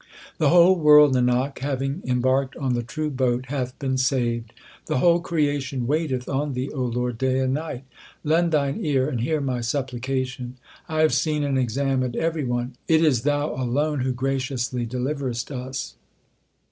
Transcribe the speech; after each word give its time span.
The 0.39 0.49
whole 0.49 0.77
world, 0.79 1.13
Nanak, 1.13 1.59
having 1.59 2.01
embarked 2.05 2.55
on 2.55 2.73
the 2.73 2.81
true 2.81 3.11
boat 3.11 3.51
1 3.51 3.55
hath 3.59 3.77
been 3.77 3.99
saved, 3.99 4.51
The 4.87 4.97
whole 4.97 5.19
creation 5.19 5.85
waiteth 5.85 6.27
on 6.27 6.53
Thee,O 6.53 6.83
Lord, 6.85 7.19
day 7.19 7.37
and 7.37 7.53
night. 7.53 7.83
Lend 8.23 8.51
Thine 8.51 8.83
ear 8.83 9.07
and 9.07 9.21
hear 9.21 9.39
my 9.41 9.61
supplication. 9.61 10.55
I 10.89 11.01
have 11.01 11.13
seen 11.13 11.43
and 11.43 11.59
examined 11.59 12.15
every 12.15 12.43
one; 12.43 12.77
it 12.87 13.03
is 13.05 13.21
Thou 13.21 13.53
alone 13.53 13.99
who 13.99 14.11
graciously 14.11 14.87
deliverest 14.87 15.51
us. 15.51 15.93